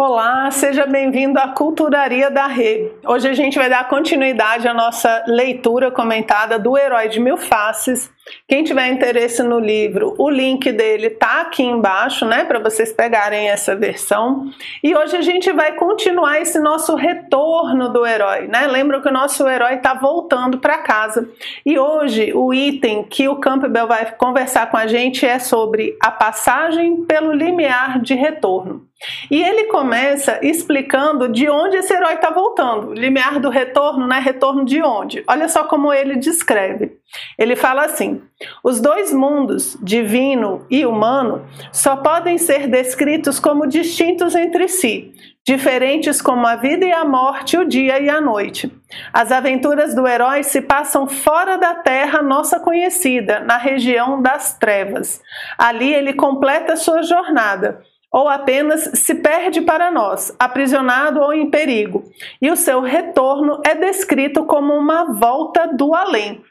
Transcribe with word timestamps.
Olá, 0.00 0.48
seja 0.52 0.86
bem-vindo 0.86 1.40
à 1.40 1.48
Culturaria 1.48 2.30
da 2.30 2.46
Rê. 2.46 2.92
Hoje 3.04 3.28
a 3.28 3.34
gente 3.34 3.58
vai 3.58 3.68
dar 3.68 3.88
continuidade 3.88 4.68
à 4.68 4.72
nossa 4.72 5.24
leitura 5.26 5.90
comentada 5.90 6.56
do 6.56 6.78
Herói 6.78 7.08
de 7.08 7.18
Mil 7.18 7.36
Faces. 7.36 8.08
Quem 8.46 8.64
tiver 8.64 8.88
interesse 8.88 9.42
no 9.42 9.58
livro, 9.58 10.14
o 10.18 10.28
link 10.28 10.70
dele 10.72 11.10
tá 11.10 11.42
aqui 11.42 11.62
embaixo, 11.62 12.24
né, 12.24 12.44
para 12.44 12.58
vocês 12.58 12.92
pegarem 12.92 13.48
essa 13.48 13.76
versão. 13.76 14.50
E 14.82 14.96
hoje 14.96 15.16
a 15.16 15.22
gente 15.22 15.52
vai 15.52 15.72
continuar 15.72 16.40
esse 16.40 16.58
nosso 16.58 16.94
retorno 16.94 17.92
do 17.92 18.06
herói, 18.06 18.48
né? 18.48 18.66
Lembra 18.66 19.00
que 19.00 19.08
o 19.08 19.12
nosso 19.12 19.46
herói 19.46 19.74
está 19.74 19.94
voltando 19.94 20.58
para 20.58 20.78
casa. 20.78 21.28
E 21.64 21.78
hoje 21.78 22.32
o 22.34 22.52
item 22.52 23.04
que 23.04 23.28
o 23.28 23.36
Campbell 23.36 23.86
vai 23.86 24.12
conversar 24.12 24.70
com 24.70 24.76
a 24.76 24.86
gente 24.86 25.26
é 25.26 25.38
sobre 25.38 25.96
a 26.02 26.10
passagem 26.10 27.04
pelo 27.04 27.32
limiar 27.32 28.00
de 28.00 28.14
retorno. 28.14 28.88
E 29.30 29.40
ele 29.40 29.64
começa 29.64 30.40
explicando 30.42 31.28
de 31.28 31.48
onde 31.48 31.76
esse 31.76 31.92
herói 31.94 32.14
está 32.14 32.30
voltando. 32.30 32.92
Limiar 32.92 33.38
do 33.38 33.48
retorno, 33.48 34.06
né? 34.06 34.18
Retorno 34.18 34.64
de 34.64 34.82
onde? 34.82 35.22
Olha 35.28 35.48
só 35.48 35.64
como 35.64 35.92
ele 35.92 36.16
descreve. 36.16 36.98
Ele 37.38 37.54
fala 37.54 37.84
assim: 37.84 38.17
os 38.62 38.80
dois 38.80 39.12
mundos, 39.12 39.76
divino 39.82 40.66
e 40.70 40.86
humano, 40.86 41.46
só 41.72 41.96
podem 41.96 42.38
ser 42.38 42.68
descritos 42.68 43.40
como 43.40 43.66
distintos 43.66 44.34
entre 44.34 44.68
si, 44.68 45.14
diferentes 45.44 46.20
como 46.20 46.46
a 46.46 46.56
vida 46.56 46.84
e 46.84 46.92
a 46.92 47.04
morte, 47.04 47.56
o 47.56 47.64
dia 47.64 48.00
e 48.00 48.08
a 48.08 48.20
noite. 48.20 48.70
As 49.12 49.32
aventuras 49.32 49.94
do 49.94 50.06
herói 50.06 50.42
se 50.42 50.60
passam 50.60 51.06
fora 51.06 51.56
da 51.56 51.74
terra 51.74 52.22
nossa 52.22 52.60
conhecida, 52.60 53.40
na 53.40 53.56
região 53.56 54.20
das 54.20 54.58
trevas. 54.58 55.20
Ali 55.56 55.92
ele 55.92 56.12
completa 56.12 56.76
sua 56.76 57.02
jornada 57.02 57.82
ou 58.12 58.28
apenas 58.28 58.90
se 58.94 59.14
perde 59.16 59.60
para 59.60 59.90
nós, 59.90 60.34
aprisionado 60.38 61.20
ou 61.20 61.32
em 61.32 61.50
perigo, 61.50 62.04
e 62.40 62.50
o 62.50 62.56
seu 62.56 62.80
retorno 62.80 63.60
é 63.64 63.74
descrito 63.74 64.44
como 64.44 64.74
uma 64.74 65.12
volta 65.12 65.66
do 65.66 65.94
além. 65.94 66.42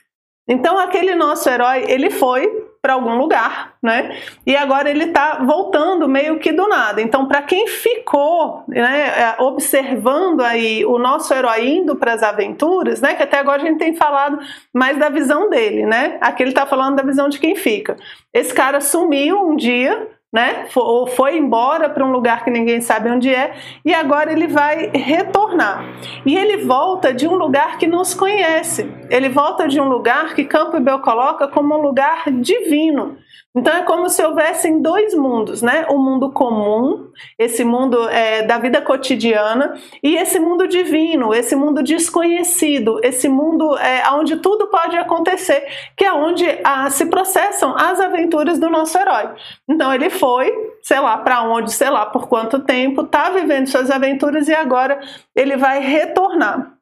Então 0.47 0.77
aquele 0.77 1.13
nosso 1.15 1.49
herói, 1.49 1.85
ele 1.87 2.09
foi 2.09 2.67
para 2.81 2.93
algum 2.93 3.17
lugar, 3.17 3.73
né? 3.83 4.17
E 4.45 4.55
agora 4.55 4.89
ele 4.89 5.05
está 5.05 5.43
voltando 5.43 6.07
meio 6.07 6.39
que 6.39 6.53
do 6.53 6.67
nada. 6.69 7.01
Então, 7.01 7.27
para 7.27 7.41
quem 7.41 7.67
ficou, 7.67 8.63
né, 8.67 9.07
é, 9.09 9.41
observando 9.41 10.39
aí 10.41 10.85
o 10.85 10.97
nosso 10.97 11.33
herói 11.33 11.67
indo 11.67 11.97
para 11.97 12.13
as 12.13 12.23
aventuras, 12.23 13.01
né? 13.01 13.15
Que 13.15 13.23
até 13.23 13.39
agora 13.39 13.61
a 13.61 13.65
gente 13.65 13.77
tem 13.77 13.93
falado 13.93 14.39
mais 14.73 14.97
da 14.97 15.09
visão 15.09 15.49
dele, 15.49 15.85
né? 15.85 16.17
Aqui 16.21 16.43
ele 16.43 16.51
está 16.51 16.65
falando 16.65 16.95
da 16.95 17.03
visão 17.03 17.27
de 17.27 17.39
quem 17.39 17.55
fica. 17.55 17.97
Esse 18.33 18.53
cara 18.53 18.79
sumiu 18.79 19.37
um 19.37 19.57
dia, 19.57 20.07
né? 20.31 20.67
Ou 20.75 21.07
foi 21.07 21.37
embora 21.37 21.89
para 21.89 22.05
um 22.05 22.11
lugar 22.11 22.43
que 22.43 22.51
ninguém 22.51 22.81
sabe 22.81 23.09
onde 23.09 23.33
é 23.33 23.53
e 23.85 23.93
agora 23.93 24.31
ele 24.31 24.47
vai 24.47 24.91
retornar. 24.93 25.85
E 26.25 26.35
ele 26.35 26.57
volta 26.65 27.13
de 27.13 27.27
um 27.27 27.35
lugar 27.35 27.77
que 27.77 27.87
nos 27.87 28.13
conhece. 28.13 28.91
Ele 29.09 29.29
volta 29.29 29.67
de 29.67 29.79
um 29.79 29.87
lugar 29.87 30.35
que 30.35 30.43
Campbell 30.43 30.99
coloca 30.99 31.47
como 31.47 31.75
um 31.75 31.81
lugar 31.81 32.29
divino. 32.31 33.17
Então 33.57 33.75
é 33.75 33.81
como 33.81 34.07
se 34.07 34.23
houvessem 34.23 34.83
dois 34.83 35.15
mundos, 35.15 35.63
né? 35.63 35.87
O 35.89 35.97
mundo 35.97 36.31
comum, 36.31 37.09
esse 37.39 37.63
mundo 37.63 38.07
é, 38.07 38.43
da 38.43 38.59
vida 38.59 38.79
cotidiana, 38.83 39.73
e 40.03 40.15
esse 40.15 40.39
mundo 40.39 40.67
divino, 40.67 41.33
esse 41.33 41.55
mundo 41.55 41.81
desconhecido, 41.81 42.99
esse 43.03 43.27
mundo 43.27 43.75
é, 43.79 44.07
onde 44.11 44.35
tudo 44.35 44.67
pode 44.67 44.95
acontecer, 44.95 45.65
que 45.95 46.05
é 46.05 46.13
onde 46.13 46.45
ah, 46.63 46.87
se 46.91 47.07
processam 47.07 47.75
as 47.75 47.99
aventuras 47.99 48.59
do 48.59 48.69
nosso 48.69 48.95
herói. 48.95 49.31
Então 49.67 49.91
ele 49.91 50.11
foi, 50.17 50.51
sei 50.81 50.99
lá, 50.99 51.17
para 51.17 51.43
onde, 51.43 51.71
sei 51.71 51.89
lá, 51.89 52.05
por 52.05 52.27
quanto 52.27 52.59
tempo, 52.59 53.01
está 53.01 53.29
vivendo 53.29 53.67
suas 53.67 53.89
aventuras 53.89 54.47
e 54.47 54.53
agora 54.53 54.99
ele 55.35 55.57
vai 55.57 55.79
retornar. 55.79 56.73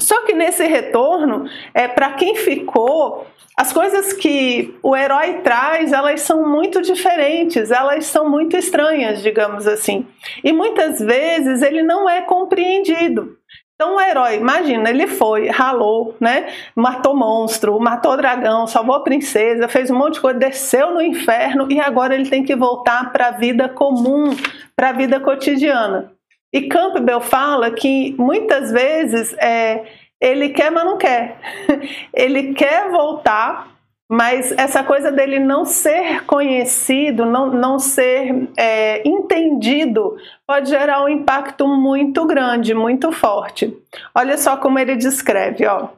Só 0.00 0.24
que 0.24 0.34
nesse 0.34 0.64
retorno, 0.64 1.48
é 1.72 1.86
para 1.86 2.12
quem 2.14 2.34
ficou, 2.34 3.26
as 3.56 3.72
coisas 3.72 4.12
que 4.12 4.74
o 4.82 4.96
herói 4.96 5.40
traz, 5.42 5.92
elas 5.92 6.22
são 6.22 6.48
muito 6.48 6.82
diferentes, 6.82 7.70
elas 7.70 8.06
são 8.06 8.28
muito 8.28 8.56
estranhas, 8.56 9.22
digamos 9.22 9.66
assim. 9.66 10.06
E 10.42 10.52
muitas 10.52 10.98
vezes 10.98 11.62
ele 11.62 11.82
não 11.82 12.08
é 12.08 12.22
compreendido. 12.22 13.36
Então 13.82 13.96
o 13.96 14.00
herói, 14.00 14.36
imagina, 14.36 14.88
ele 14.88 15.08
foi, 15.08 15.48
ralou, 15.48 16.14
né? 16.20 16.46
Matou 16.72 17.16
monstro, 17.16 17.80
matou 17.80 18.16
dragão, 18.16 18.64
salvou 18.64 18.94
a 18.94 19.02
princesa, 19.02 19.66
fez 19.66 19.90
um 19.90 19.98
monte 19.98 20.14
de 20.14 20.20
coisa, 20.20 20.38
desceu 20.38 20.94
no 20.94 21.02
inferno 21.02 21.66
e 21.68 21.80
agora 21.80 22.14
ele 22.14 22.30
tem 22.30 22.44
que 22.44 22.54
voltar 22.54 23.10
para 23.10 23.26
a 23.26 23.30
vida 23.32 23.68
comum, 23.68 24.36
para 24.76 24.90
a 24.90 24.92
vida 24.92 25.18
cotidiana. 25.18 26.12
E 26.52 26.68
Campbell 26.68 27.20
fala 27.20 27.72
que 27.72 28.14
muitas 28.16 28.70
vezes 28.70 29.34
é, 29.40 29.82
ele 30.20 30.50
quer, 30.50 30.70
mas 30.70 30.84
não 30.84 30.96
quer. 30.96 31.40
ele 32.14 32.54
quer 32.54 32.88
voltar, 32.88 33.71
mas 34.10 34.52
essa 34.52 34.84
coisa 34.84 35.10
dele 35.10 35.38
não 35.38 35.64
ser 35.64 36.24
conhecido, 36.26 37.24
não, 37.24 37.50
não 37.50 37.78
ser 37.78 38.48
é, 38.56 39.06
entendido, 39.08 40.16
pode 40.46 40.68
gerar 40.68 41.02
um 41.02 41.08
impacto 41.08 41.66
muito 41.66 42.26
grande, 42.26 42.74
muito 42.74 43.10
forte. 43.10 43.74
Olha 44.14 44.36
só 44.36 44.56
como 44.56 44.78
ele 44.78 44.96
descreve, 44.96 45.66
ó. 45.66 45.88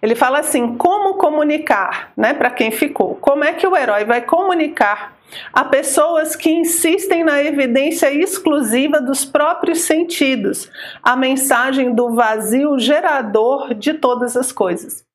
Ele 0.00 0.14
fala 0.14 0.38
assim: 0.38 0.76
como 0.76 1.14
comunicar, 1.14 2.12
né, 2.16 2.34
para 2.34 2.50
quem 2.50 2.70
ficou? 2.70 3.16
Como 3.16 3.44
é 3.44 3.54
que 3.54 3.66
o 3.66 3.76
herói 3.76 4.04
vai 4.04 4.20
comunicar 4.20 5.16
a 5.52 5.64
pessoas 5.64 6.36
que 6.36 6.50
insistem 6.50 7.24
na 7.24 7.42
evidência 7.42 8.12
exclusiva 8.12 9.00
dos 9.00 9.24
próprios 9.24 9.82
sentidos, 9.82 10.70
a 11.02 11.16
mensagem 11.16 11.94
do 11.94 12.14
vazio 12.14 12.78
gerador 12.78 13.74
de 13.74 13.94
todas 13.94 14.36
as 14.36 14.52
coisas? 14.52 15.09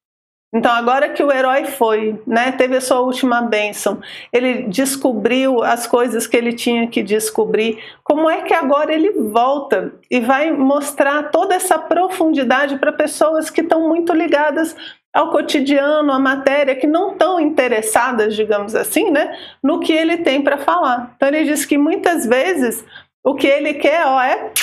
Então, 0.55 0.71
agora 0.71 1.09
que 1.09 1.21
o 1.21 1.29
herói 1.29 1.65
foi, 1.65 2.17
né, 2.25 2.49
teve 2.53 2.77
a 2.77 2.81
sua 2.81 3.01
última 3.01 3.41
bênção, 3.41 3.99
ele 4.31 4.63
descobriu 4.69 5.61
as 5.61 5.85
coisas 5.85 6.25
que 6.25 6.37
ele 6.37 6.53
tinha 6.53 6.87
que 6.87 7.03
descobrir, 7.03 7.83
como 8.01 8.29
é 8.29 8.41
que 8.41 8.53
agora 8.53 8.93
ele 8.93 9.11
volta 9.11 9.91
e 10.09 10.21
vai 10.21 10.53
mostrar 10.53 11.23
toda 11.23 11.53
essa 11.53 11.77
profundidade 11.77 12.79
para 12.79 12.93
pessoas 12.93 13.49
que 13.49 13.59
estão 13.59 13.89
muito 13.89 14.13
ligadas 14.13 14.73
ao 15.13 15.29
cotidiano, 15.29 16.13
à 16.13 16.19
matéria, 16.19 16.73
que 16.73 16.87
não 16.87 17.11
estão 17.11 17.37
interessadas, 17.37 18.33
digamos 18.33 18.75
assim, 18.75 19.11
né, 19.11 19.37
no 19.61 19.81
que 19.81 19.91
ele 19.91 20.19
tem 20.19 20.41
para 20.41 20.57
falar. 20.57 21.11
Então, 21.17 21.27
ele 21.27 21.43
diz 21.43 21.65
que 21.65 21.77
muitas 21.77 22.25
vezes 22.25 22.81
o 23.21 23.35
que 23.35 23.47
ele 23.47 23.73
quer 23.73 24.07
ó, 24.07 24.21
é 24.21 24.53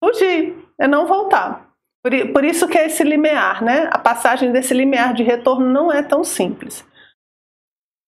fugir, 0.00 0.56
é 0.80 0.86
não 0.86 1.08
voltar. 1.08 1.67
Por, 2.02 2.32
por 2.32 2.44
isso 2.44 2.68
que 2.68 2.78
é 2.78 2.86
esse 2.86 3.02
limiar, 3.02 3.62
né? 3.62 3.88
A 3.90 3.98
passagem 3.98 4.52
desse 4.52 4.72
limiar 4.72 5.14
de 5.14 5.22
retorno 5.22 5.68
não 5.68 5.92
é 5.92 6.02
tão 6.02 6.22
simples. 6.22 6.86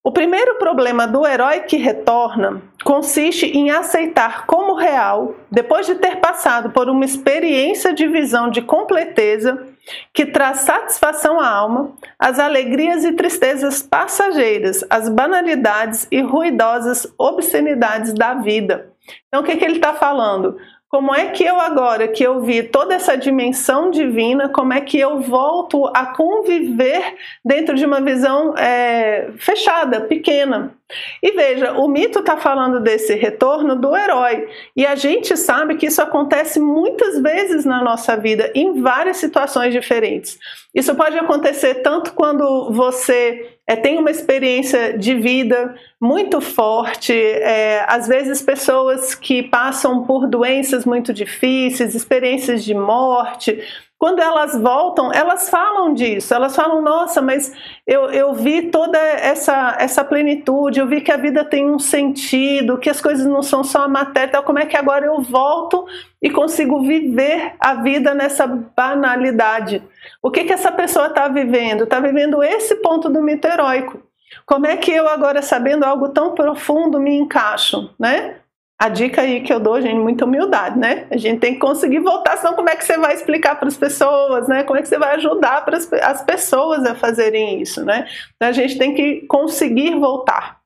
O 0.03 0.11
primeiro 0.11 0.55
problema 0.55 1.07
do 1.07 1.27
herói 1.27 1.61
que 1.61 1.77
retorna 1.77 2.63
consiste 2.83 3.45
em 3.47 3.71
aceitar 3.71 4.47
como 4.47 4.73
real, 4.73 5.35
depois 5.51 5.85
de 5.87 5.95
ter 5.97 6.17
passado 6.17 6.71
por 6.71 6.89
uma 6.89 7.05
experiência 7.05 7.93
de 7.93 8.09
visão 8.09 8.49
de 8.49 8.63
completeza 8.63 9.67
que 10.15 10.25
traz 10.25 10.61
satisfação 10.61 11.39
à 11.39 11.51
alma, 11.51 11.93
as 12.19 12.39
alegrias 12.39 13.05
e 13.05 13.13
tristezas 13.13 13.83
passageiras, 13.83 14.83
as 14.89 15.07
banalidades 15.11 16.09
e 16.11 16.23
ruidosas 16.23 17.07
obscenidades 17.19 18.15
da 18.15 18.33
vida. 18.33 18.91
Então, 19.29 19.43
o 19.43 19.45
que, 19.45 19.57
que 19.57 19.65
ele 19.65 19.77
está 19.77 19.93
falando? 19.93 20.57
Como 20.91 21.15
é 21.15 21.29
que 21.29 21.45
eu 21.45 21.61
agora 21.61 22.09
que 22.09 22.25
eu 22.25 22.41
vi 22.41 22.65
toda 22.65 22.97
essa 22.97 23.17
dimensão 23.17 23.93
divina, 23.93 24.49
como 24.49 24.73
é 24.73 24.81
que 24.81 24.99
eu 24.99 25.21
volto 25.21 25.87
a 25.95 26.07
conviver 26.07 27.15
dentro 27.45 27.77
de 27.77 27.87
uma 27.87 28.01
visão 28.01 28.59
é, 28.59 29.31
fechada, 29.39 30.01
pequena? 30.01 30.75
E 31.23 31.31
veja, 31.31 31.75
o 31.75 31.87
mito 31.87 32.19
está 32.19 32.37
falando 32.37 32.81
desse 32.81 33.15
retorno 33.15 33.77
do 33.77 33.97
herói. 33.97 34.49
E 34.77 34.85
a 34.85 34.97
gente 34.97 35.37
sabe 35.37 35.77
que 35.77 35.87
isso 35.87 36.03
acontece 36.03 36.59
muitas 36.59 37.23
vezes 37.23 37.65
na 37.65 37.81
nossa 37.85 38.17
vida, 38.17 38.51
em 38.53 38.83
várias 38.83 39.19
situações 39.19 39.73
diferentes. 39.73 40.41
Isso 40.75 40.93
pode 40.97 41.17
acontecer 41.17 41.77
tanto 41.77 42.13
quando 42.15 42.73
você 42.73 43.59
é, 43.71 43.77
tem 43.77 43.99
uma 43.99 44.11
experiência 44.11 44.99
de 44.99 45.15
vida 45.15 45.77
muito 46.01 46.41
forte, 46.41 47.13
é, 47.13 47.85
às 47.87 48.09
vezes 48.09 48.43
pessoas 48.43 49.15
que 49.15 49.45
passam 49.45 50.03
por 50.03 50.27
doenças 50.27 50.85
muito 50.85 51.15
difíceis, 51.15 51.95
experiências 51.95 52.65
de 52.65 52.75
morte, 52.75 53.63
quando 53.97 54.19
elas 54.19 54.61
voltam, 54.61 55.13
elas 55.13 55.49
falam 55.49 55.95
disso, 55.95 56.35
elas 56.35 56.57
falam, 56.57 56.83
nossa, 56.83 57.23
mas 57.23 57.53
eu, 57.87 58.07
eu 58.07 58.35
vi 58.35 58.63
toda 58.63 58.99
essa, 58.99 59.77
essa 59.79 60.03
plenitude, 60.03 60.81
eu 60.81 60.89
vi 60.89 61.01
que 61.01 61.13
a 61.13 61.17
vida 61.17 61.45
tem 61.45 61.71
um 61.71 61.79
sentido, 61.79 62.77
que 62.77 62.91
as 62.91 63.01
coisas 63.01 63.25
não 63.25 63.43
são 63.43 63.63
só 63.63 63.85
a 63.85 63.89
matéria, 63.89 64.31
então 64.31 64.43
como 64.43 64.59
é 64.59 64.67
que 64.67 64.77
agora 64.77 65.07
eu 65.07 65.21
volto 65.21 65.87
e 66.21 66.29
consigo 66.29 66.81
viver 66.81 67.53
a 67.61 67.75
vida 67.75 68.15
nessa 68.15 68.49
banalidade? 68.49 69.81
O 70.23 70.31
que, 70.31 70.45
que 70.45 70.53
essa 70.53 70.73
pessoa 70.73 71.07
está 71.07 71.29
vivendo? 71.29 71.85
Está 71.85 72.01
vivendo 72.01 72.43
esse 72.43 72.77
ponto 72.77 73.09
do 73.09 73.23
mito 73.23 73.47
heróico. 73.47 74.03
Como 74.47 74.67
é 74.67 74.77
que 74.77 74.91
eu 74.91 75.09
agora, 75.09 75.43
sabendo 75.43 75.85
algo 75.85 76.11
tão 76.11 76.35
profundo, 76.35 77.01
me 77.01 77.15
encaixo, 77.17 77.95
né? 77.99 78.37
A 78.79 78.89
dica 78.89 79.21
aí 79.21 79.43
que 79.43 79.53
eu 79.53 79.61
dou, 79.61 79.81
gente, 79.81 79.99
muita 79.99 80.25
humildade, 80.25 80.79
né? 80.79 81.07
A 81.11 81.17
gente 81.17 81.41
tem 81.41 81.55
que 81.55 81.61
conseguir 81.61 81.99
voltar, 81.99 82.39
senão 82.39 82.55
como 82.55 82.71
é 82.71 82.77
que 82.77 82.85
você 82.85 82.97
vai 82.97 83.13
explicar 83.13 83.57
para 83.57 83.69
as 83.69 83.77
pessoas, 83.77 84.49
né? 84.49 84.63
Como 84.65 84.79
é 84.79 84.83
que 84.83 84.89
você 84.89 84.99
vai 84.99 85.17
ajudar 85.17 85.65
para 85.65 85.77
as 85.77 86.23
pessoas 86.23 86.85
a 86.87 86.95
fazerem 86.95 87.61
isso, 87.61 87.85
né? 87.85 88.09
Então 88.37 88.49
a 88.49 88.53
gente 88.53 88.79
tem 88.79 88.95
que 88.95 89.27
conseguir 89.27 89.99
voltar. 89.99 90.61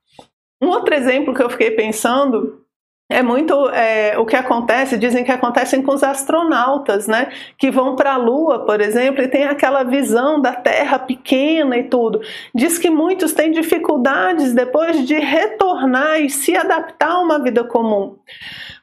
Um 0.61 0.69
outro 0.69 0.93
exemplo 0.93 1.33
que 1.33 1.43
eu 1.43 1.49
fiquei 1.49 1.71
pensando 1.71 2.64
é 3.07 3.21
muito 3.21 3.69
é, 3.69 4.17
o 4.17 4.25
que 4.25 4.35
acontece, 4.35 4.97
dizem 4.97 5.23
que 5.23 5.31
acontecem 5.31 5.81
com 5.83 5.93
os 5.93 6.03
astronautas, 6.03 7.07
né? 7.07 7.31
Que 7.57 7.69
vão 7.69 7.95
para 7.95 8.13
a 8.13 8.17
Lua, 8.17 8.65
por 8.65 8.81
exemplo, 8.81 9.21
e 9.21 9.27
tem 9.27 9.43
aquela 9.43 9.83
visão 9.83 10.41
da 10.41 10.53
Terra 10.53 10.97
pequena 10.97 11.77
e 11.77 11.83
tudo. 11.83 12.19
Diz 12.53 12.79
que 12.79 12.89
muitos 12.89 13.31
têm 13.31 13.51
dificuldades 13.51 14.53
depois 14.53 15.05
de 15.05 15.19
retornar 15.19 16.19
e 16.19 16.31
se 16.31 16.57
adaptar 16.57 17.11
a 17.11 17.19
uma 17.19 17.37
vida 17.39 17.63
comum. 17.63 18.17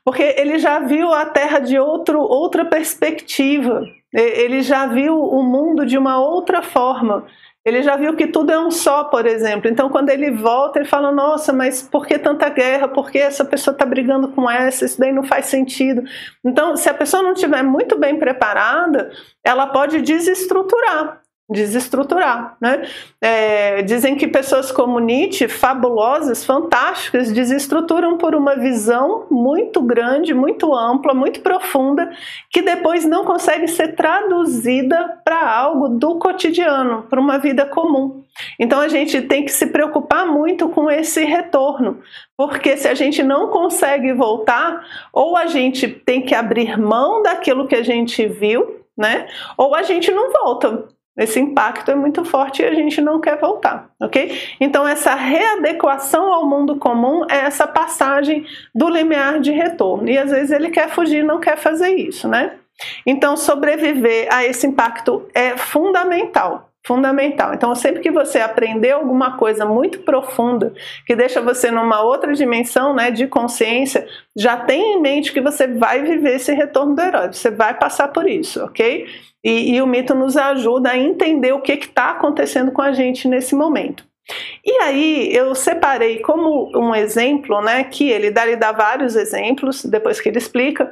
Porque 0.05 0.23
ele 0.23 0.59
já 0.59 0.79
viu 0.79 1.13
a 1.13 1.27
Terra 1.27 1.59
de 1.59 1.77
outro, 1.79 2.21
outra 2.21 2.65
perspectiva, 2.65 3.83
ele 4.13 4.63
já 4.63 4.87
viu 4.87 5.21
o 5.21 5.43
mundo 5.43 5.85
de 5.85 5.99
uma 5.99 6.21
outra 6.21 6.63
forma. 6.63 7.27
Ele 7.65 7.83
já 7.83 7.97
viu 7.97 8.17
que 8.17 8.27
tudo 8.27 8.51
é 8.51 8.59
um 8.59 8.71
só, 8.73 9.05
por 9.05 9.25
exemplo. 9.25 9.71
Então, 9.71 9.89
quando 9.89 10.11
ele 10.11 10.33
volta, 10.33 10.81
ele 10.81 10.89
fala: 10.89 11.13
Nossa, 11.13 11.53
mas 11.53 11.83
por 11.83 12.07
que 12.07 12.19
tanta 12.19 12.49
guerra? 12.49 12.89
Por 12.89 13.11
que 13.11 13.19
essa 13.19 13.45
pessoa 13.45 13.73
está 13.73 13.87
brigando 13.87 14.29
com 14.29 14.51
essa? 14.51 14.85
Isso 14.85 14.99
daí 14.99 15.13
não 15.13 15.23
faz 15.23 15.47
sentido. 15.47 16.03
Então, 16.45 16.77
se 16.77 16.89
a 16.89 16.95
pessoa 16.95 17.23
não 17.23 17.33
estiver 17.33 17.63
muito 17.63 17.97
bem 17.97 18.19
preparada, 18.19 19.11
ela 19.45 19.69
pode 19.69 20.03
desestruturar 20.03 21.22
desestruturar. 21.53 22.57
Né? 22.61 22.83
É, 23.21 23.83
dizem 23.83 24.17
que 24.17 24.27
pessoas 24.27 24.73
como 24.73 24.99
Nietzsche, 24.99 25.47
fabulosas, 25.47 26.45
fantásticas, 26.45 27.31
desestruturam 27.31 28.17
por 28.17 28.35
uma 28.35 28.57
visão 28.57 29.27
muito 29.31 29.81
grande, 29.83 30.35
muito 30.35 30.75
ampla, 30.75 31.15
muito 31.15 31.41
profunda, 31.41 32.11
que 32.51 32.63
depois 32.63 33.05
não 33.05 33.25
consegue 33.25 33.69
ser 33.69 33.95
traduzida 33.95 35.21
para 35.25 35.57
algo 35.57 35.89
do 35.89 36.19
cotidiano, 36.19 37.03
para 37.09 37.21
uma 37.21 37.39
vida 37.39 37.65
comum. 37.67 38.23
Então 38.59 38.81
a 38.81 38.89
gente 38.89 39.21
tem 39.23 39.45
que 39.45 39.53
se 39.53 39.67
preocupar 39.67 40.27
muito 40.27 40.69
com 40.69 40.91
esse 40.91 41.25
retorno, 41.25 42.01
porque 42.37 42.77
se 42.77 42.89
a 42.89 42.95
gente 42.95 43.23
não 43.23 43.49
consegue 43.49 44.13
voltar, 44.13 44.85
ou 45.13 45.37
a 45.37 45.47
gente 45.47 45.87
tem 45.89 46.23
que 46.23 46.35
abrir 46.35 46.79
mão 46.79 47.23
daquilo 47.23 47.67
que 47.67 47.75
a 47.75 47.83
gente 47.83 48.27
viu, 48.27 48.81
né? 48.97 49.27
Ou 49.57 49.75
a 49.75 49.83
gente 49.83 50.11
não 50.11 50.31
volta. 50.33 50.89
Esse 51.17 51.39
impacto 51.39 51.91
é 51.91 51.95
muito 51.95 52.25
forte 52.25 52.63
e 52.63 52.65
a 52.65 52.73
gente 52.75 53.01
não 53.01 53.21
quer 53.21 53.39
voltar, 53.39 53.91
ok? 54.01 54.39
Então, 54.59 54.89
essa 54.89 55.15
readequação 55.15 56.33
ao 56.33 56.49
mundo 56.49 56.77
comum 56.77 57.27
é 57.31 57.41
essa 57.41 57.67
passagem 57.67 58.47
do 58.75 58.89
limiar 58.89 59.39
de 59.39 59.51
retorno. 59.51 60.09
E 60.09 60.17
às 60.17 60.31
vezes 60.31 60.51
ele 60.51 60.71
quer 60.71 60.89
fugir, 60.89 61.23
não 61.23 61.39
quer 61.39 61.59
fazer 61.59 61.91
isso, 61.91 62.27
né? 62.27 62.53
Então, 63.07 63.37
sobreviver 63.37 64.27
a 64.33 64.45
esse 64.45 64.67
impacto 64.67 65.29
é 65.35 65.57
fundamental. 65.57 66.71
Fundamental. 66.85 67.55
Então, 67.55 67.73
sempre 67.77 68.01
que 68.01 68.11
você 68.11 68.41
aprender 68.41 68.91
alguma 68.91 69.37
coisa 69.37 69.65
muito 69.65 70.01
profunda, 70.01 70.75
que 71.07 71.15
deixa 71.15 71.41
você 71.41 71.71
numa 71.71 72.01
outra 72.01 72.33
dimensão 72.33 72.93
né, 72.93 73.09
de 73.11 73.29
consciência, 73.29 74.05
já 74.35 74.57
tenha 74.57 74.97
em 74.97 75.01
mente 75.01 75.33
que 75.33 75.41
você 75.41 75.69
vai 75.69 76.03
viver 76.03 76.37
esse 76.37 76.53
retorno 76.53 76.97
do 76.97 77.01
herói, 77.01 77.33
você 77.33 77.53
vai 77.53 77.75
passar 77.75 78.09
por 78.09 78.29
isso, 78.29 78.65
ok? 78.65 79.07
E, 79.45 79.75
e 79.75 79.83
o 79.83 79.87
mito 79.87 80.15
nos 80.15 80.37
ajuda 80.37 80.91
a 80.91 80.99
entender 80.99 81.53
o 81.53 81.61
que 81.61 81.73
está 81.73 82.11
acontecendo 82.11 82.71
com 82.71 82.83
a 82.83 82.93
gente 82.93 83.27
nesse 83.27 83.55
momento. 83.55 84.05
E 84.65 84.71
aí 84.83 85.35
eu 85.35 85.55
separei 85.55 86.21
como 86.21 86.71
um 86.77 86.95
exemplo, 86.95 87.61
né, 87.61 87.85
que 87.85 88.09
ele 88.09 88.31
dá, 88.31 88.47
ele 88.47 88.57
dá 88.57 88.71
vários 88.73 89.17
exemplos, 89.17 89.85
depois 89.85 90.21
que 90.21 90.29
ele 90.29 90.39
explica, 90.39 90.91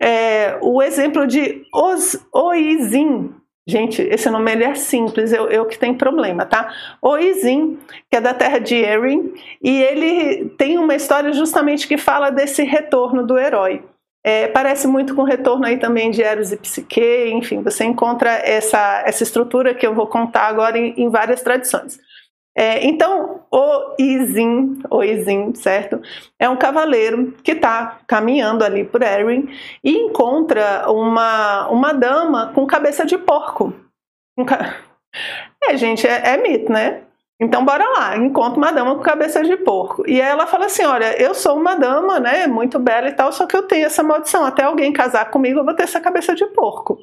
é, 0.00 0.58
o 0.60 0.82
exemplo 0.82 1.26
de 1.26 1.62
Os, 1.72 2.18
Oizin. 2.34 3.32
Gente, 3.64 4.02
esse 4.02 4.28
nome 4.28 4.50
ele 4.50 4.64
é 4.64 4.74
simples, 4.74 5.32
eu, 5.32 5.48
eu 5.48 5.64
que 5.66 5.78
tenho 5.78 5.94
problema, 5.94 6.44
tá? 6.44 6.74
Oizin, 7.00 7.78
que 8.10 8.16
é 8.16 8.20
da 8.20 8.34
terra 8.34 8.58
de 8.58 8.74
Erin, 8.74 9.32
e 9.62 9.80
ele 9.80 10.48
tem 10.58 10.76
uma 10.78 10.96
história 10.96 11.32
justamente 11.32 11.86
que 11.86 11.96
fala 11.96 12.30
desse 12.30 12.64
retorno 12.64 13.24
do 13.24 13.38
herói. 13.38 13.84
É, 14.24 14.46
parece 14.48 14.86
muito 14.86 15.14
com 15.14 15.22
o 15.22 15.26
retorno 15.26 15.66
aí 15.66 15.78
também 15.78 16.10
de 16.10 16.22
Eros 16.22 16.52
e 16.52 16.56
Psique, 16.56 17.30
enfim, 17.32 17.60
você 17.60 17.84
encontra 17.84 18.30
essa, 18.30 19.02
essa 19.04 19.24
estrutura 19.24 19.74
que 19.74 19.84
eu 19.84 19.94
vou 19.94 20.06
contar 20.06 20.46
agora 20.46 20.78
em, 20.78 20.94
em 20.96 21.08
várias 21.08 21.42
tradições. 21.42 21.98
É, 22.54 22.84
então, 22.86 23.40
o 23.50 23.94
Izin, 23.98 24.82
o 24.90 25.02
Izin, 25.02 25.54
certo? 25.54 26.00
É 26.38 26.48
um 26.48 26.56
cavaleiro 26.56 27.32
que 27.42 27.52
está 27.52 28.00
caminhando 28.06 28.62
ali 28.62 28.84
por 28.84 29.02
Erin 29.02 29.48
e 29.82 29.90
encontra 29.96 30.90
uma, 30.90 31.68
uma 31.68 31.92
dama 31.92 32.52
com 32.54 32.66
cabeça 32.66 33.04
de 33.04 33.18
porco. 33.18 33.74
É, 35.64 35.76
gente, 35.76 36.06
é, 36.06 36.30
é 36.30 36.36
mito, 36.38 36.72
né? 36.72 37.02
Então, 37.42 37.64
bora 37.64 37.84
lá, 37.98 38.16
encontra 38.16 38.56
uma 38.56 38.70
dama 38.70 38.94
com 38.94 39.02
cabeça 39.02 39.42
de 39.42 39.56
porco. 39.56 40.08
E 40.08 40.20
ela 40.20 40.46
fala 40.46 40.66
assim: 40.66 40.84
Olha, 40.84 41.20
eu 41.20 41.34
sou 41.34 41.56
uma 41.56 41.74
dama, 41.74 42.20
né, 42.20 42.46
muito 42.46 42.78
bela 42.78 43.08
e 43.08 43.12
tal, 43.12 43.32
só 43.32 43.46
que 43.46 43.56
eu 43.56 43.64
tenho 43.64 43.86
essa 43.86 44.00
maldição. 44.00 44.44
Até 44.44 44.62
alguém 44.62 44.92
casar 44.92 45.28
comigo, 45.28 45.58
eu 45.58 45.64
vou 45.64 45.74
ter 45.74 45.82
essa 45.82 46.00
cabeça 46.00 46.36
de 46.36 46.46
porco. 46.46 46.98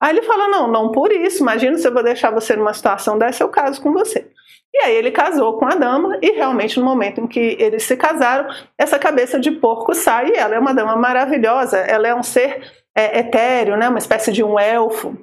Aí 0.00 0.10
ele 0.10 0.22
fala: 0.22 0.48
Não, 0.48 0.66
não 0.66 0.90
por 0.90 1.12
isso. 1.12 1.42
Imagina 1.42 1.78
se 1.78 1.86
eu 1.86 1.94
vou 1.94 2.02
deixar 2.02 2.32
você 2.32 2.56
numa 2.56 2.74
situação 2.74 3.16
dessa, 3.16 3.44
eu 3.44 3.48
caso 3.48 3.80
com 3.80 3.92
você. 3.92 4.28
E 4.74 4.78
aí 4.78 4.96
ele 4.96 5.12
casou 5.12 5.56
com 5.56 5.66
a 5.66 5.76
dama, 5.76 6.18
e 6.20 6.32
realmente 6.32 6.80
no 6.80 6.84
momento 6.84 7.20
em 7.20 7.28
que 7.28 7.56
eles 7.60 7.84
se 7.84 7.96
casaram, 7.96 8.48
essa 8.76 8.98
cabeça 8.98 9.38
de 9.38 9.52
porco 9.52 9.94
sai, 9.94 10.30
e 10.30 10.36
ela 10.36 10.56
é 10.56 10.58
uma 10.58 10.74
dama 10.74 10.96
maravilhosa, 10.96 11.78
ela 11.78 12.08
é 12.08 12.14
um 12.14 12.24
ser 12.24 12.60
é, 12.92 13.20
etéreo, 13.20 13.76
né, 13.76 13.88
uma 13.88 13.98
espécie 13.98 14.32
de 14.32 14.42
um 14.42 14.58
elfo. 14.58 15.16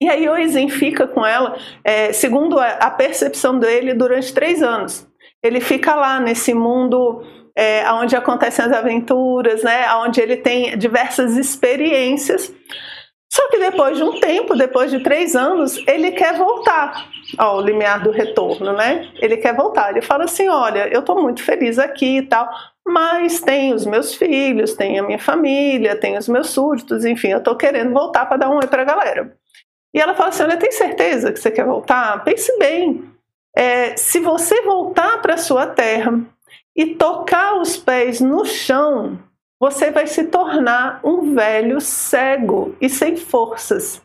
E 0.00 0.08
aí 0.08 0.28
Oizen 0.28 0.68
fica 0.68 1.08
com 1.08 1.26
ela, 1.26 1.56
é, 1.82 2.12
segundo 2.12 2.58
a, 2.58 2.90
percepção 2.90 3.58
dele, 3.58 3.94
durante 3.94 4.32
três 4.32 4.62
anos. 4.62 5.06
Ele 5.42 5.60
fica 5.60 5.94
lá 5.94 6.20
nesse 6.20 6.54
mundo 6.54 7.22
é, 7.56 7.90
onde 7.92 8.14
acontecem 8.14 8.64
as 8.64 8.72
aventuras, 8.72 9.64
né, 9.64 9.92
onde 9.96 10.20
ele 10.20 10.36
tem 10.36 10.78
diversas 10.78 11.36
experiências. 11.36 12.52
Só 13.30 13.48
que 13.50 13.58
depois 13.58 13.96
de 13.96 14.04
um 14.04 14.18
tempo, 14.20 14.56
depois 14.56 14.90
de 14.90 15.00
três 15.00 15.36
anos, 15.36 15.76
ele 15.86 16.12
quer 16.12 16.38
voltar 16.38 17.08
ao 17.36 17.60
limiar 17.60 18.02
do 18.02 18.10
retorno, 18.10 18.72
né? 18.72 19.10
Ele 19.20 19.36
quer 19.36 19.54
voltar. 19.54 19.90
Ele 19.90 20.00
fala 20.00 20.24
assim: 20.24 20.48
olha, 20.48 20.88
eu 20.88 21.00
estou 21.00 21.20
muito 21.20 21.42
feliz 21.42 21.78
aqui 21.78 22.18
e 22.18 22.22
tal, 22.22 22.48
mas 22.86 23.40
tem 23.40 23.74
os 23.74 23.84
meus 23.84 24.14
filhos, 24.14 24.74
tem 24.74 24.98
a 24.98 25.02
minha 25.02 25.18
família, 25.18 25.94
tem 25.94 26.16
os 26.16 26.26
meus 26.26 26.48
súditos, 26.50 27.04
enfim, 27.04 27.28
eu 27.28 27.38
estou 27.38 27.54
querendo 27.54 27.92
voltar 27.92 28.24
para 28.24 28.38
dar 28.38 28.50
um 28.50 28.56
oi 28.56 28.66
para 28.66 28.82
a 28.82 28.86
galera. 28.86 29.36
E 29.98 30.00
ela 30.00 30.14
fala 30.14 30.28
assim: 30.28 30.44
Olha, 30.44 30.56
tem 30.56 30.70
certeza 30.70 31.32
que 31.32 31.40
você 31.40 31.50
quer 31.50 31.64
voltar? 31.64 32.22
Pense 32.22 32.56
bem. 32.56 33.10
É, 33.56 33.96
se 33.96 34.20
você 34.20 34.62
voltar 34.62 35.20
para 35.20 35.36
sua 35.36 35.66
terra 35.66 36.20
e 36.76 36.94
tocar 36.94 37.56
os 37.56 37.76
pés 37.76 38.20
no 38.20 38.44
chão, 38.44 39.18
você 39.58 39.90
vai 39.90 40.06
se 40.06 40.28
tornar 40.28 41.00
um 41.02 41.34
velho 41.34 41.80
cego 41.80 42.76
e 42.80 42.88
sem 42.88 43.16
forças. 43.16 44.00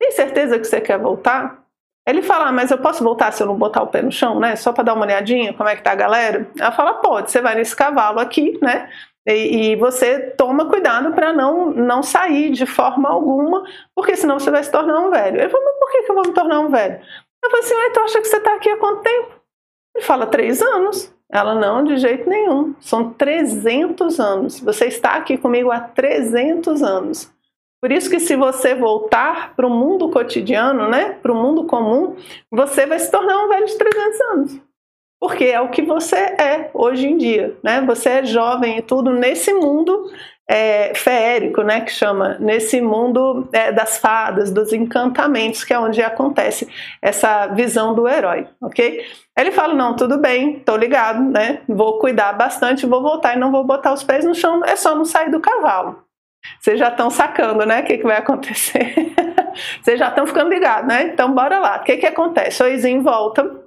Tem 0.00 0.10
certeza 0.10 0.58
que 0.58 0.64
você 0.64 0.80
quer 0.80 0.98
voltar? 0.98 1.62
Ele 2.04 2.22
fala, 2.22 2.48
ah, 2.48 2.52
mas 2.52 2.72
eu 2.72 2.78
posso 2.78 3.04
voltar 3.04 3.30
se 3.30 3.40
eu 3.40 3.46
não 3.46 3.54
botar 3.54 3.82
o 3.82 3.86
pé 3.86 4.02
no 4.02 4.10
chão, 4.10 4.40
né? 4.40 4.56
Só 4.56 4.72
para 4.72 4.82
dar 4.82 4.94
uma 4.94 5.04
olhadinha 5.04 5.54
como 5.54 5.68
é 5.68 5.76
que 5.76 5.82
tá 5.82 5.92
a 5.92 5.94
galera? 5.94 6.50
Ela 6.58 6.72
fala, 6.72 6.94
pode, 6.94 7.30
você 7.30 7.40
vai 7.40 7.54
nesse 7.54 7.76
cavalo 7.76 8.18
aqui, 8.18 8.58
né? 8.60 8.90
E, 9.34 9.72
e 9.72 9.76
você 9.76 10.18
toma 10.36 10.66
cuidado 10.66 11.12
para 11.12 11.32
não, 11.32 11.70
não 11.70 12.02
sair 12.02 12.50
de 12.50 12.66
forma 12.66 13.08
alguma, 13.08 13.64
porque 13.94 14.16
senão 14.16 14.38
você 14.38 14.50
vai 14.50 14.62
se 14.62 14.70
tornar 14.70 15.00
um 15.00 15.10
velho. 15.10 15.40
Ele 15.40 15.48
falou, 15.48 15.66
mas 15.66 15.78
por 15.78 15.90
que, 15.90 16.02
que 16.02 16.10
eu 16.10 16.14
vou 16.14 16.26
me 16.26 16.34
tornar 16.34 16.60
um 16.60 16.68
velho? 16.68 17.00
Eu 17.42 17.50
falei 17.50 17.64
assim, 17.64 17.74
mas 17.74 17.92
tu 17.92 18.00
acha 18.00 18.20
que 18.20 18.28
você 18.28 18.36
está 18.36 18.54
aqui 18.54 18.68
há 18.68 18.76
quanto 18.76 19.02
tempo? 19.02 19.40
Ele 19.94 20.04
fala, 20.04 20.26
três 20.26 20.60
anos. 20.60 21.14
Ela, 21.32 21.54
não, 21.54 21.84
de 21.84 21.96
jeito 21.96 22.28
nenhum. 22.28 22.74
São 22.80 23.12
300 23.12 24.18
anos. 24.18 24.58
Você 24.60 24.86
está 24.86 25.14
aqui 25.14 25.38
comigo 25.38 25.70
há 25.70 25.80
300 25.80 26.82
anos. 26.82 27.32
Por 27.80 27.92
isso 27.92 28.10
que 28.10 28.18
se 28.18 28.36
você 28.36 28.74
voltar 28.74 29.54
para 29.54 29.66
o 29.66 29.70
mundo 29.70 30.10
cotidiano, 30.10 30.88
né, 30.88 31.12
para 31.22 31.32
o 31.32 31.36
mundo 31.36 31.64
comum, 31.64 32.16
você 32.50 32.84
vai 32.84 32.98
se 32.98 33.10
tornar 33.10 33.44
um 33.44 33.48
velho 33.48 33.66
de 33.66 33.78
300 33.78 34.20
anos 34.20 34.69
porque 35.20 35.44
é 35.44 35.60
o 35.60 35.68
que 35.68 35.82
você 35.82 36.16
é 36.16 36.70
hoje 36.72 37.06
em 37.06 37.18
dia, 37.18 37.54
né? 37.62 37.82
Você 37.82 38.08
é 38.08 38.24
jovem 38.24 38.78
e 38.78 38.82
tudo 38.82 39.12
nesse 39.12 39.52
mundo 39.52 40.10
é, 40.48 40.94
feérico, 40.94 41.62
né? 41.62 41.82
Que 41.82 41.92
chama 41.92 42.38
nesse 42.40 42.80
mundo 42.80 43.46
é, 43.52 43.70
das 43.70 43.98
fadas, 43.98 44.50
dos 44.50 44.72
encantamentos, 44.72 45.62
que 45.62 45.74
é 45.74 45.78
onde 45.78 46.02
acontece 46.02 46.66
essa 47.02 47.48
visão 47.48 47.94
do 47.94 48.08
herói, 48.08 48.48
ok? 48.62 49.04
Ele 49.38 49.52
fala 49.52 49.74
não, 49.74 49.94
tudo 49.94 50.18
bem, 50.18 50.58
tô 50.60 50.74
ligado, 50.74 51.22
né? 51.22 51.60
Vou 51.68 51.98
cuidar 51.98 52.32
bastante, 52.32 52.86
vou 52.86 53.02
voltar 53.02 53.36
e 53.36 53.38
não 53.38 53.52
vou 53.52 53.62
botar 53.62 53.92
os 53.92 54.02
pés 54.02 54.24
no 54.24 54.34
chão. 54.34 54.62
É 54.64 54.74
só 54.74 54.94
não 54.94 55.04
sair 55.04 55.30
do 55.30 55.38
cavalo. 55.38 56.02
Vocês 56.58 56.78
já 56.78 56.88
estão 56.88 57.10
sacando, 57.10 57.66
né? 57.66 57.82
O 57.82 57.84
que, 57.84 57.98
que 57.98 58.04
vai 58.04 58.16
acontecer? 58.18 59.12
Vocês 59.82 59.98
já 59.98 60.08
estão 60.08 60.26
ficando 60.26 60.48
ligados, 60.48 60.88
né? 60.88 61.02
Então 61.04 61.32
bora 61.32 61.58
lá. 61.58 61.76
O 61.76 61.84
que 61.84 61.98
que 61.98 62.06
acontece? 62.06 62.62
O 62.62 62.66
Oizinho 62.66 63.02
volta 63.02 63.59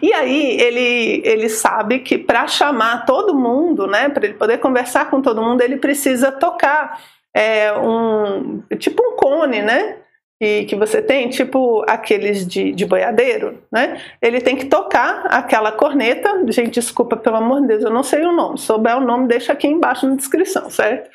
E 0.00 0.12
aí 0.12 0.60
ele, 0.60 1.22
ele 1.24 1.48
sabe 1.48 2.00
que 2.00 2.18
para 2.18 2.46
chamar 2.46 3.06
todo 3.06 3.34
mundo, 3.34 3.86
né, 3.86 4.08
para 4.08 4.26
ele 4.26 4.34
poder 4.34 4.58
conversar 4.58 5.10
com 5.10 5.22
todo 5.22 5.42
mundo, 5.42 5.62
ele 5.62 5.76
precisa 5.76 6.30
tocar 6.30 7.00
é, 7.34 7.72
um 7.72 8.62
tipo 8.78 9.02
um 9.02 9.16
cone, 9.16 9.62
né? 9.62 9.98
Que, 10.40 10.64
que 10.64 10.74
você 10.74 11.00
tem, 11.00 11.30
tipo 11.30 11.84
aqueles 11.88 12.44
de, 12.44 12.72
de 12.72 12.84
boiadeiro, 12.84 13.62
né? 13.70 14.00
Ele 14.20 14.40
tem 14.40 14.56
que 14.56 14.66
tocar 14.66 15.24
aquela 15.26 15.70
corneta. 15.70 16.42
Gente, 16.48 16.74
desculpa, 16.74 17.16
pelo 17.16 17.36
amor 17.36 17.60
de 17.60 17.68
Deus, 17.68 17.84
eu 17.84 17.90
não 17.90 18.02
sei 18.02 18.26
o 18.26 18.32
nome. 18.32 18.58
Se 18.58 18.66
souber 18.66 18.96
o 18.96 19.00
nome, 19.00 19.28
deixa 19.28 19.52
aqui 19.52 19.68
embaixo 19.68 20.06
na 20.06 20.16
descrição, 20.16 20.68
certo? 20.68 21.08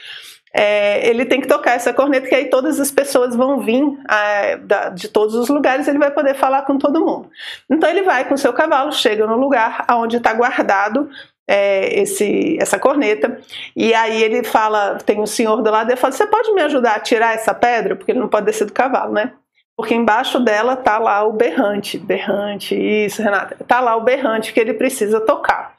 É, 0.54 1.08
ele 1.08 1.26
tem 1.26 1.42
que 1.42 1.48
tocar 1.48 1.74
essa 1.74 1.94
corneta, 1.94 2.28
que 2.28 2.36
aí 2.36 2.50
todas 2.50 2.80
as 2.80 2.92
pessoas 2.92 3.36
vão 3.36 3.60
vir 3.60 3.84
é, 4.10 4.58
da, 4.58 4.90
de 4.90 5.08
todos 5.08 5.36
os 5.36 5.50
lugares, 5.50 5.88
ele 5.88 6.00
vai 6.00 6.12
poder 6.12 6.34
falar 6.36 6.64
com 6.64 6.78
todo 6.78 7.06
mundo. 7.06 7.30
Então 7.70 7.90
ele 7.90 8.04
vai 8.04 8.28
com 8.28 8.38
seu 8.38 8.54
cavalo, 8.54 8.92
chega 8.92 9.28
no 9.28 9.38
lugar 9.38 9.86
onde 9.92 10.18
está 10.18 10.34
guardado 10.34 11.10
é, 11.48 12.02
esse, 12.02 12.58
essa 12.60 12.80
corneta, 12.80 13.40
e 13.76 13.94
aí 13.94 14.22
ele 14.22 14.44
fala, 14.44 14.98
tem 15.06 15.20
um 15.20 15.26
senhor 15.26 15.62
do 15.62 15.72
lado, 15.72 15.90
ele 15.90 15.98
fala, 15.98 16.12
você 16.12 16.28
pode 16.28 16.54
me 16.54 16.62
ajudar 16.62 16.96
a 16.96 17.00
tirar 17.00 17.36
essa 17.36 17.54
pedra? 17.54 17.96
Porque 17.96 18.12
ele 18.12 18.20
não 18.20 18.28
pode 18.28 18.46
descer 18.46 18.66
do 18.66 18.74
cavalo, 18.74 19.14
né? 19.14 19.34
Porque 19.76 19.94
embaixo 19.94 20.40
dela 20.40 20.76
tá 20.76 20.98
lá 20.98 21.24
o 21.24 21.34
berrante, 21.34 22.00
berrante, 22.00 22.76
isso, 22.76 23.22
Renata, 23.22 23.56
tá 23.68 23.80
lá 23.80 23.96
o 23.96 24.02
berrante 24.02 24.52
que 24.52 24.60
ele 24.60 24.74
precisa 24.74 25.22
tocar. 25.22 25.77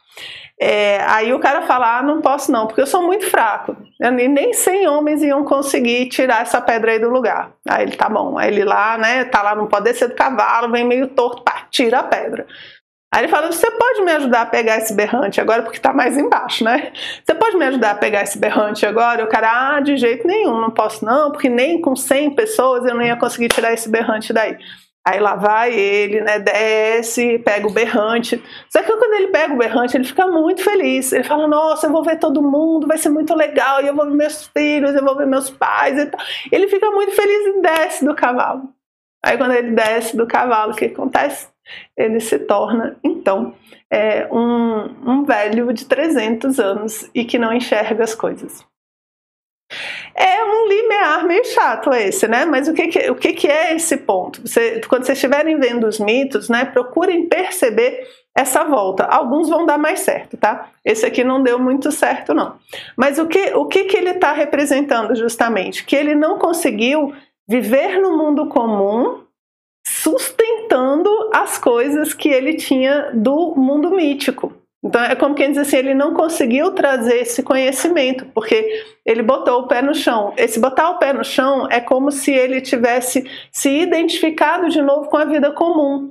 É, 0.61 1.01
aí 1.05 1.33
o 1.33 1.39
cara 1.39 1.63
fala, 1.63 1.99
ah, 1.99 2.03
não 2.03 2.21
posso 2.21 2.51
não, 2.51 2.67
porque 2.67 2.81
eu 2.81 2.87
sou 2.87 3.03
muito 3.03 3.31
fraco. 3.31 3.77
Nem 4.01 4.53
100 4.53 4.89
homens 4.89 5.23
iam 5.23 5.45
conseguir 5.45 6.09
tirar 6.09 6.43
essa 6.43 6.61
pedra 6.61 6.93
aí 6.93 6.99
do 6.99 7.09
lugar. 7.09 7.53
Aí 7.69 7.85
ele, 7.85 7.97
tá 7.97 8.09
bom. 8.09 8.37
Aí 8.37 8.49
ele 8.49 8.65
lá, 8.65 8.99
né, 8.99 9.25
tá 9.25 9.41
lá, 9.41 9.55
não 9.55 9.69
pode 9.69 9.85
descer 9.85 10.09
do 10.09 10.17
cavalo, 10.17 10.73
vem 10.73 10.85
meio 10.85 11.07
torto, 11.09 11.43
pá, 11.43 11.67
tira 11.71 12.01
a 12.01 12.03
pedra. 12.03 12.45
Aí 13.15 13.23
ele 13.23 13.29
fala, 13.29 13.51
você 13.51 13.71
pode 13.71 14.03
me 14.03 14.13
ajudar 14.13 14.43
a 14.43 14.47
pegar 14.47 14.77
esse 14.77 14.93
berrante 14.93 15.41
agora, 15.41 15.63
porque 15.63 15.79
tá 15.79 15.95
mais 15.95 16.19
embaixo, 16.19 16.63
né? 16.63 16.93
Você 17.25 17.35
pode 17.35 17.57
me 17.57 17.65
ajudar 17.65 17.93
a 17.93 17.95
pegar 17.95 18.23
esse 18.23 18.39
berrante 18.39 18.85
agora? 18.85 19.23
E 19.23 19.25
o 19.25 19.29
cara, 19.29 19.77
ah, 19.77 19.81
de 19.81 19.97
jeito 19.97 20.27
nenhum, 20.27 20.61
não 20.61 20.71
posso 20.71 21.05
não, 21.05 21.31
porque 21.31 21.49
nem 21.49 21.81
com 21.81 21.97
100 21.97 22.35
pessoas 22.35 22.85
eu 22.85 22.95
não 22.95 23.03
ia 23.03 23.17
conseguir 23.17 23.49
tirar 23.49 23.73
esse 23.73 23.89
berrante 23.89 24.33
daí. 24.33 24.59
Aí 25.09 25.21
lá 25.21 25.37
vai 25.37 25.73
ele, 25.73 26.21
né? 26.21 26.39
Desce, 26.39 27.39
pega 27.39 27.67
o 27.67 27.73
berrante. 27.73 28.43
Só 28.69 28.83
que 28.83 28.93
quando 28.93 29.15
ele 29.15 29.29
pega 29.29 29.55
o 29.55 29.57
berrante, 29.57 29.97
ele 29.97 30.05
fica 30.05 30.27
muito 30.27 30.63
feliz. 30.63 31.15
Ele 31.15 31.25
fala: 31.25 31.49
Nossa, 31.49 31.87
eu 31.87 31.91
vou 31.91 32.05
ver 32.05 32.19
todo 32.19 32.43
mundo, 32.43 32.87
vai 32.87 32.99
ser 32.99 33.09
muito 33.09 33.35
legal. 33.35 33.83
E 33.83 33.87
eu 33.87 33.95
vou 33.95 34.05
ver 34.05 34.15
meus 34.15 34.47
filhos, 34.49 34.95
eu 34.95 35.03
vou 35.03 35.17
ver 35.17 35.27
meus 35.27 35.49
pais 35.49 35.99
e 35.99 36.05
tal. 36.05 36.21
Ele 36.53 36.69
fica 36.69 36.91
muito 36.91 37.13
feliz 37.13 37.47
e 37.47 37.63
desce 37.63 38.05
do 38.05 38.15
cavalo. 38.15 38.69
Aí 39.25 39.39
quando 39.39 39.55
ele 39.55 39.71
desce 39.71 40.15
do 40.15 40.27
cavalo, 40.27 40.73
o 40.73 40.77
que 40.77 40.85
acontece? 40.85 41.49
Ele 41.97 42.21
se 42.21 42.39
torna, 42.41 42.99
então, 43.03 43.55
é, 43.91 44.29
um, 44.31 45.11
um 45.11 45.25
velho 45.25 45.73
de 45.73 45.87
300 45.87 46.61
anos 46.61 47.11
e 47.15 47.25
que 47.25 47.39
não 47.39 47.55
enxerga 47.55 48.05
as 48.05 48.15
coisas. 48.15 48.63
É 50.21 50.45
um 50.45 50.67
limiar 50.67 51.25
meio 51.25 51.45
chato 51.45 51.95
esse, 51.95 52.27
né? 52.27 52.45
Mas 52.45 52.67
o 52.67 52.75
que, 52.75 52.89
que 52.89 53.11
o 53.11 53.15
que, 53.15 53.33
que 53.33 53.47
é 53.47 53.77
esse 53.77 53.97
ponto? 53.99 54.41
Você, 54.43 54.81
quando 54.89 55.05
vocês 55.05 55.17
estiverem 55.17 55.61
vendo 55.61 55.87
os 55.87 56.01
mitos, 56.01 56.49
né, 56.49 56.65
procurem 56.65 57.29
perceber 57.29 58.05
essa 58.37 58.65
volta. 58.65 59.05
Alguns 59.05 59.49
vão 59.49 59.65
dar 59.65 59.79
mais 59.79 60.01
certo, 60.01 60.37
tá? 60.37 60.71
Esse 60.85 61.07
aqui 61.07 61.23
não 61.23 61.43
deu 61.43 61.59
muito 61.59 61.93
certo, 61.93 62.35
não. 62.35 62.57
Mas 62.97 63.19
o 63.19 63.27
que, 63.27 63.55
o 63.55 63.67
que, 63.67 63.85
que 63.85 63.97
ele 63.97 64.11
está 64.11 64.33
representando 64.33 65.15
justamente? 65.15 65.85
Que 65.85 65.95
ele 65.95 66.15
não 66.15 66.39
conseguiu 66.39 67.13
viver 67.49 68.01
no 68.01 68.17
mundo 68.17 68.49
comum 68.49 69.23
sustentando 69.87 71.11
as 71.33 71.59
coisas 71.59 72.13
que 72.13 72.29
ele 72.29 72.55
tinha 72.55 73.11
do 73.15 73.55
mundo 73.57 73.91
mítico. 73.91 74.53
Então 74.85 75.03
é 75.03 75.17
como 75.17 75.35
quem 75.35 75.51
diz 75.51 75.59
assim, 75.59 75.77
ele 75.77 75.95
não 75.95 76.15
conseguiu 76.15 76.73
trazer 76.73 77.17
esse 77.17 77.43
conhecimento, 77.43 78.27
porque 78.27 78.85
ele 79.05 79.23
botou 79.23 79.61
o 79.61 79.67
pé 79.67 79.83
no 79.83 79.95
chão. 79.95 80.33
Esse 80.37 80.61
botar 80.61 80.91
o 80.91 80.99
pé 80.99 81.13
no 81.13 81.25
chão 81.25 81.67
é 81.71 81.81
como 81.81 82.13
se 82.13 82.33
ele 82.33 82.61
tivesse 82.61 83.25
se 83.51 83.69
identificado 83.69 84.69
de 84.69 84.81
novo 84.81 85.09
com 85.09 85.17
a 85.17 85.25
vida 85.25 85.51
comum. 85.51 86.11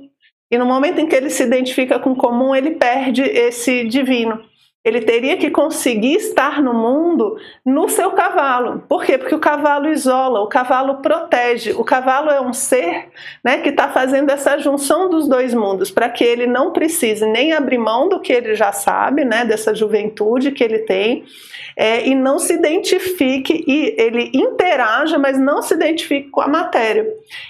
E 0.50 0.58
no 0.58 0.66
momento 0.66 0.98
em 0.98 1.06
que 1.06 1.14
ele 1.14 1.30
se 1.30 1.42
identifica 1.42 1.98
com 1.98 2.12
o 2.12 2.16
comum, 2.16 2.54
ele 2.54 2.72
perde 2.72 3.22
esse 3.22 3.84
divino 3.84 4.42
ele 4.84 5.00
teria 5.00 5.36
que 5.36 5.50
conseguir 5.50 6.14
estar 6.14 6.62
no 6.62 6.72
mundo 6.72 7.36
no 7.64 7.88
seu 7.88 8.12
cavalo. 8.12 8.84
Por 8.88 9.04
quê? 9.04 9.18
Porque 9.18 9.34
o 9.34 9.40
cavalo 9.40 9.88
isola, 9.88 10.40
o 10.40 10.46
cavalo 10.46 11.02
protege. 11.02 11.72
O 11.72 11.84
cavalo 11.84 12.30
é 12.30 12.40
um 12.40 12.52
ser 12.52 13.08
né, 13.44 13.58
que 13.58 13.70
está 13.70 13.88
fazendo 13.88 14.30
essa 14.30 14.56
junção 14.58 15.10
dos 15.10 15.28
dois 15.28 15.52
mundos, 15.52 15.90
para 15.90 16.08
que 16.08 16.22
ele 16.22 16.46
não 16.46 16.72
precise 16.72 17.26
nem 17.26 17.52
abrir 17.52 17.76
mão 17.76 18.08
do 18.08 18.20
que 18.20 18.32
ele 18.32 18.54
já 18.54 18.72
sabe, 18.72 19.24
né, 19.24 19.44
dessa 19.44 19.74
juventude 19.74 20.52
que 20.52 20.62
ele 20.62 20.78
tem, 20.80 21.24
é, 21.76 22.06
e 22.06 22.14
não 22.14 22.38
se 22.38 22.54
identifique, 22.54 23.64
e 23.66 23.94
ele 23.98 24.30
interaja, 24.32 25.18
mas 25.18 25.38
não 25.38 25.60
se 25.60 25.74
identifique 25.74 26.30
com 26.30 26.40
a 26.40 26.48
matéria. 26.48 27.06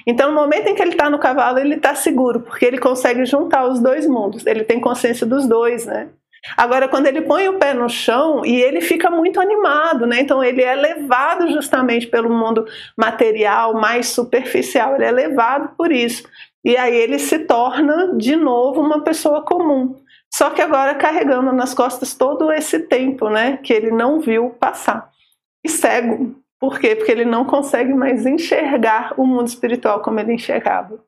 Então, 0.07 0.31
no 0.31 0.35
momento 0.35 0.69
em 0.69 0.75
que 0.75 0.83
ele 0.83 0.93
está 0.93 1.09
no 1.09 1.19
cavalo, 1.19 1.59
ele 1.59 1.75
está 1.75 1.95
seguro, 1.95 2.41
porque 2.41 2.65
ele 2.65 2.79
consegue 2.79 3.25
juntar 3.27 3.67
os 3.69 3.81
dois 3.81 4.07
mundos, 4.07 4.47
ele 4.47 4.65
tem 4.65 4.81
consciência 4.81 5.27
dos 5.27 5.47
dois, 5.47 5.87
né? 5.87 6.09
Agora, 6.57 6.89
quando 6.89 7.07
ele 7.07 7.23
põe 7.23 7.49
o 7.49 7.59
pé 7.59 7.75
no 7.75 7.89
chão 7.89 8.45
e 8.45 8.61
ele 8.61 8.81
fica 8.81 9.11
muito 9.11 9.41
animado, 9.41 10.07
né? 10.07 10.21
Então 10.21 10.43
ele 10.43 10.63
é 10.63 10.75
levado 10.75 11.51
justamente 11.51 12.07
pelo 12.07 12.31
mundo 12.31 12.67
material 12.97 13.75
mais 13.75 14.09
superficial, 14.09 14.95
ele 14.95 15.05
é 15.05 15.11
levado 15.11 15.71
por 15.77 15.93
isso. 15.93 16.29
E 16.65 16.77
aí 16.77 16.95
ele 16.95 17.19
se 17.19 17.41
torna 17.41 18.15
de 18.17 18.37
novo 18.37 18.81
uma 18.81 19.03
pessoa 19.03 19.43
comum. 19.43 19.97
Só 20.33 20.51
que 20.51 20.61
agora 20.61 20.95
carregando 20.95 21.53
nas 21.53 21.73
costas 21.73 22.15
todo 22.15 22.53
esse 22.53 22.81
tempo, 22.81 23.31
né? 23.31 23.57
Que 23.59 23.73
ele 23.73 23.91
não 23.91 24.21
viu 24.21 24.51
passar. 24.51 25.11
E 25.65 25.69
cego. 25.69 26.37
Por 26.61 26.79
quê? 26.79 26.95
Porque 26.97 27.13
ele 27.13 27.25
não 27.25 27.45
consegue 27.45 27.95
mais 27.95 28.27
enxergar 28.27 29.15
o 29.17 29.25
mundo 29.25 29.47
espiritual 29.47 30.01
como 30.01 30.19
ele 30.21 30.35
enxergava. 30.35 30.99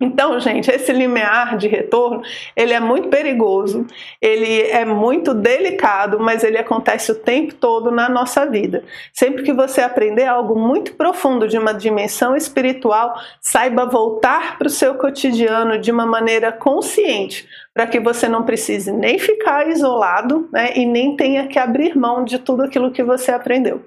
Então, 0.00 0.38
gente, 0.38 0.70
esse 0.70 0.92
limiar 0.92 1.56
de 1.56 1.66
retorno, 1.66 2.22
ele 2.54 2.72
é 2.72 2.78
muito 2.78 3.08
perigoso, 3.08 3.84
ele 4.22 4.62
é 4.62 4.84
muito 4.84 5.34
delicado, 5.34 6.20
mas 6.20 6.44
ele 6.44 6.56
acontece 6.56 7.10
o 7.10 7.16
tempo 7.16 7.54
todo 7.54 7.90
na 7.90 8.08
nossa 8.08 8.46
vida. 8.46 8.84
Sempre 9.12 9.42
que 9.42 9.52
você 9.52 9.80
aprender 9.80 10.24
algo 10.24 10.56
muito 10.56 10.94
profundo 10.94 11.48
de 11.48 11.58
uma 11.58 11.74
dimensão 11.74 12.36
espiritual, 12.36 13.12
saiba 13.40 13.86
voltar 13.86 14.56
para 14.56 14.68
o 14.68 14.70
seu 14.70 14.94
cotidiano 14.94 15.80
de 15.80 15.90
uma 15.90 16.06
maneira 16.06 16.52
consciente, 16.52 17.48
para 17.74 17.86
que 17.88 17.98
você 17.98 18.28
não 18.28 18.44
precise 18.44 18.92
nem 18.92 19.18
ficar 19.18 19.68
isolado, 19.68 20.48
né, 20.52 20.74
e 20.76 20.86
nem 20.86 21.16
tenha 21.16 21.48
que 21.48 21.58
abrir 21.58 21.96
mão 21.96 22.24
de 22.24 22.38
tudo 22.38 22.62
aquilo 22.62 22.92
que 22.92 23.02
você 23.02 23.32
aprendeu. 23.32 23.84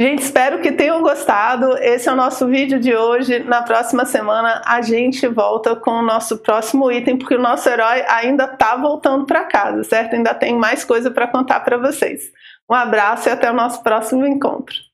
Gente, 0.00 0.22
espero 0.22 0.60
que 0.60 0.70
tenham 0.70 1.02
gostado. 1.02 1.76
Esse 1.78 2.08
é 2.08 2.12
o 2.12 2.14
nosso 2.14 2.46
vídeo 2.46 2.78
de 2.78 2.94
hoje. 2.94 3.40
Na 3.40 3.62
próxima 3.62 4.04
semana 4.04 4.62
a 4.64 4.80
gente 4.80 5.26
volta 5.26 5.74
com 5.74 5.90
o 5.90 6.02
nosso 6.02 6.38
próximo 6.38 6.88
item, 6.92 7.18
porque 7.18 7.34
o 7.34 7.42
nosso 7.42 7.68
herói 7.68 8.04
ainda 8.06 8.44
está 8.44 8.76
voltando 8.76 9.26
para 9.26 9.46
casa, 9.46 9.82
certo? 9.82 10.14
Ainda 10.14 10.32
tem 10.32 10.56
mais 10.56 10.84
coisa 10.84 11.10
para 11.10 11.26
contar 11.26 11.58
para 11.60 11.76
vocês. 11.76 12.30
Um 12.70 12.74
abraço 12.74 13.28
e 13.28 13.32
até 13.32 13.50
o 13.50 13.54
nosso 13.54 13.82
próximo 13.82 14.24
encontro. 14.24 14.87